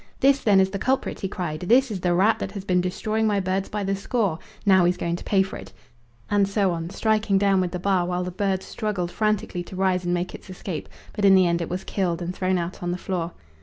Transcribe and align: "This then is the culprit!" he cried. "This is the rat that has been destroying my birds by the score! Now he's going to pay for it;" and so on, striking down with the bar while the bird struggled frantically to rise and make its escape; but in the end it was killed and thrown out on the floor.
"This 0.19 0.39
then 0.39 0.59
is 0.59 0.71
the 0.71 0.79
culprit!" 0.79 1.19
he 1.19 1.27
cried. 1.27 1.59
"This 1.59 1.91
is 1.91 1.99
the 1.99 2.15
rat 2.15 2.39
that 2.39 2.53
has 2.53 2.65
been 2.65 2.81
destroying 2.81 3.27
my 3.27 3.39
birds 3.39 3.69
by 3.69 3.83
the 3.83 3.95
score! 3.95 4.39
Now 4.65 4.85
he's 4.85 4.97
going 4.97 5.15
to 5.17 5.23
pay 5.23 5.43
for 5.43 5.57
it;" 5.57 5.73
and 6.27 6.47
so 6.47 6.71
on, 6.71 6.89
striking 6.89 7.37
down 7.37 7.61
with 7.61 7.69
the 7.71 7.77
bar 7.77 8.07
while 8.07 8.23
the 8.23 8.31
bird 8.31 8.63
struggled 8.63 9.11
frantically 9.11 9.61
to 9.61 9.75
rise 9.75 10.03
and 10.03 10.11
make 10.11 10.33
its 10.33 10.49
escape; 10.49 10.89
but 11.13 11.23
in 11.23 11.35
the 11.35 11.45
end 11.45 11.61
it 11.61 11.69
was 11.69 11.83
killed 11.83 12.19
and 12.19 12.33
thrown 12.35 12.57
out 12.57 12.81
on 12.81 12.89
the 12.89 12.97
floor. 12.97 13.33